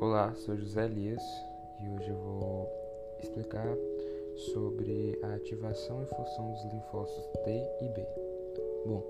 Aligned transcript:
Olá, 0.00 0.32
sou 0.34 0.56
José 0.56 0.86
Elias 0.86 1.22
e 1.78 1.90
hoje 1.90 2.08
eu 2.08 2.16
vou 2.16 2.66
explicar 3.22 3.76
sobre 4.34 5.18
a 5.22 5.34
ativação 5.34 6.02
e 6.02 6.06
função 6.06 6.52
dos 6.52 6.64
linfócitos 6.72 7.26
T 7.44 7.50
e 7.82 7.88
B. 7.90 8.06
Bom, 8.86 9.04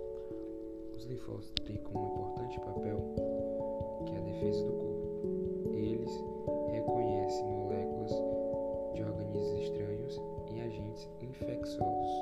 os 0.96 1.04
linfócitos 1.04 1.64
têm 1.64 1.80
um 1.94 2.06
importante 2.06 2.58
papel 2.58 2.98
que 4.04 4.14
é 4.14 4.18
a 4.18 4.20
defesa 4.20 4.64
do 4.64 4.72
corpo. 4.72 5.70
Eles 5.74 6.10
reconhecem 6.72 7.46
moléculas 7.46 8.10
de 8.92 9.02
organismos 9.04 9.60
estranhos 9.60 10.20
e 10.52 10.60
agentes 10.60 11.08
infecciosos, 11.22 12.19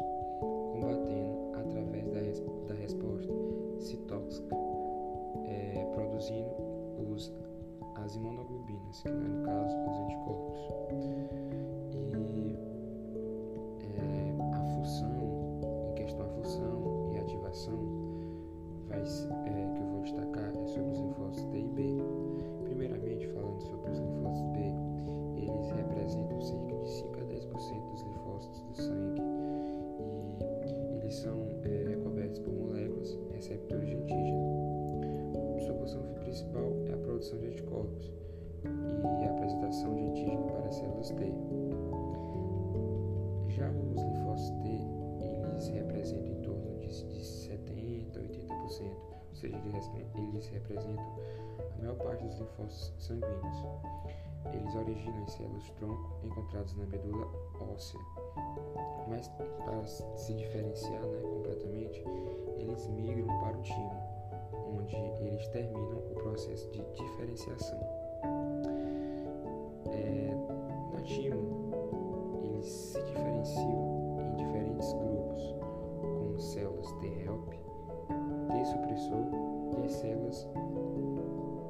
que 9.11 9.29
no 9.29 9.43
caso 9.45 9.77
os 9.89 9.98
anticorpos. 9.98 10.59
E 12.25 12.57
é, 13.97 14.55
a 14.55 14.61
função, 14.75 15.61
em 15.91 15.95
questão 15.95 16.27
a 16.27 16.29
função 16.29 17.11
e 17.15 17.19
ativação, 17.19 18.09
é, 18.91 19.75
que 19.75 19.80
eu 19.80 19.87
vou 19.87 20.02
destacar 20.02 20.51
é 20.51 20.66
sobre 20.66 20.91
os 20.91 20.99
linfócitos 20.99 21.45
T 21.51 21.59
e 21.59 21.69
B. 21.69 21.97
Primeiramente, 22.65 23.27
falando 23.29 23.61
sobre 23.61 23.91
os 23.91 23.99
linfócitos 23.99 24.52
B, 24.52 24.59
eles 25.37 25.71
representam 25.71 26.41
cerca 26.41 26.77
de 26.77 26.88
5 26.88 27.21
a 27.21 27.25
10% 27.25 27.91
dos 27.91 28.02
linfócitos 28.02 28.63
do 28.63 28.75
sangue 28.75 29.23
e 30.66 30.97
eles 30.97 31.15
são 31.15 31.38
é, 31.65 31.97
cobertos 32.02 32.38
por 32.41 32.52
moléculas 32.52 33.19
receptores 33.33 33.88
de 33.88 33.95
antígeno. 33.95 34.59
Sua 35.65 35.75
função 35.75 36.02
principal 36.21 36.73
é 36.87 36.95
a 36.95 36.97
produção 36.99 37.38
de 37.38 37.47
anticorpos 37.47 38.18
seja, 49.39 49.57
eles 50.17 50.47
representam 50.49 51.05
a 51.59 51.79
maior 51.81 51.97
parte 51.97 52.25
dos 52.25 52.39
linfócitos 52.39 53.07
sanguíneos. 53.07 53.65
Eles 54.53 54.75
originam 54.75 55.23
em 55.23 55.29
células 55.29 55.71
tronco 55.79 56.11
encontradas 56.25 56.75
na 56.77 56.87
medula 56.87 57.27
óssea. 57.75 58.01
Mas 59.09 59.29
para 59.65 59.85
se 59.85 60.35
diferenciar 60.35 61.03
né, 61.03 61.21
completamente, 61.23 62.03
eles 62.57 62.87
migram 62.89 63.27
para 63.41 63.57
o 63.57 63.63
timo, 63.63 63.93
onde 64.77 64.97
eles 64.97 65.47
terminam 65.49 65.99
o 65.99 66.15
processo 66.15 66.71
de 66.71 66.81
diferenciação. 66.94 67.78
É, 69.87 70.34
na 70.93 71.03
timo, 71.03 71.38
T-supressor 79.09 79.25
e 79.78 79.84
as 79.84 79.92
células 79.92 80.48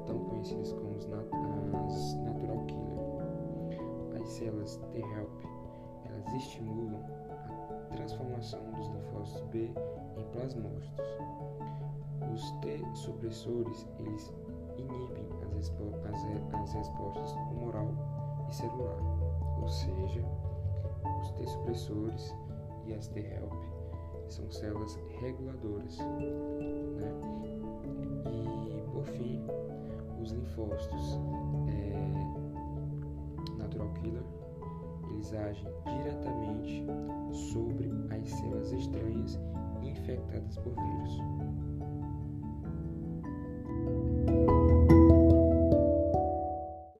tão 0.05 0.19
conhecidas 0.25 0.73
como 0.73 0.95
as 0.95 2.15
natural 2.15 2.65
killer. 2.67 4.21
As 4.21 4.27
células 4.29 4.75
T-help, 4.91 5.29
elas 6.05 6.33
estimulam 6.33 7.01
a 7.91 7.95
transformação 7.95 8.59
dos 8.71 8.87
linfócitos 8.87 9.41
B 9.49 9.71
em 10.17 10.23
plasmócitos. 10.31 11.07
Os 12.33 12.51
T-supressores, 12.61 13.87
eles 13.99 14.33
inibem 14.77 15.27
as, 15.57 15.71
as, 16.05 16.61
as 16.61 16.73
respostas 16.73 17.31
humoral 17.51 17.87
e 18.49 18.53
celular, 18.53 18.99
ou 19.61 19.67
seja, 19.67 20.23
os 21.21 21.31
T-supressores 21.31 22.35
e 22.85 22.93
as 22.93 23.07
T-help 23.07 23.53
são 24.29 24.49
células 24.51 24.97
reguladoras. 25.19 25.97
Né? 25.97 27.11
E, 28.25 28.81
por 28.91 29.05
fim, 29.05 29.41
os 30.21 30.31
linfócitos 30.31 31.19
é, 31.67 33.53
natural 33.57 33.91
killer, 33.93 34.23
eles 35.11 35.33
agem 35.33 35.71
diretamente 35.85 36.85
sobre 37.31 37.91
as 38.11 38.29
células 38.29 38.71
estranhas 38.71 39.39
infectadas 39.81 40.57
por 40.57 40.73
vírus. 40.73 41.17